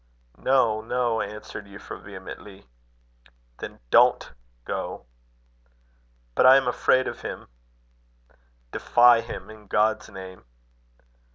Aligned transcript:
"No, 0.39 0.81
no," 0.81 1.21
answered 1.21 1.67
Euphra, 1.67 2.01
vehemently. 2.01 2.65
"Then 3.59 3.79
don't 3.91 4.31
go." 4.65 5.05
"But 6.33 6.47
I 6.47 6.57
am 6.57 6.67
afraid 6.67 7.07
of 7.07 7.21
him." 7.21 7.49
"Defy 8.71 9.21
him 9.21 9.51
in 9.51 9.67
God's 9.67 10.09
name." 10.09 10.45